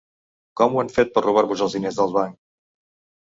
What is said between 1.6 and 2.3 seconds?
els diners del